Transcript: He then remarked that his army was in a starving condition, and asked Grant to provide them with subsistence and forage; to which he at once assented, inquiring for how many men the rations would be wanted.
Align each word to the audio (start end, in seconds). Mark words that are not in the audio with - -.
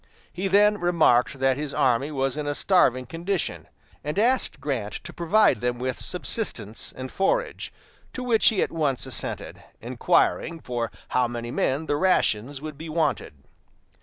He 0.33 0.47
then 0.47 0.79
remarked 0.79 1.37
that 1.39 1.57
his 1.57 1.75
army 1.75 2.09
was 2.09 2.35
in 2.35 2.47
a 2.47 2.55
starving 2.55 3.05
condition, 3.05 3.67
and 4.03 4.17
asked 4.17 4.59
Grant 4.59 4.93
to 5.03 5.13
provide 5.13 5.61
them 5.61 5.77
with 5.77 6.01
subsistence 6.01 6.91
and 6.97 7.11
forage; 7.11 7.71
to 8.13 8.23
which 8.23 8.49
he 8.49 8.63
at 8.63 8.71
once 8.71 9.05
assented, 9.05 9.63
inquiring 9.79 10.59
for 10.59 10.91
how 11.09 11.27
many 11.27 11.51
men 11.51 11.85
the 11.85 11.97
rations 11.97 12.59
would 12.61 12.79
be 12.79 12.89
wanted. 12.89 13.35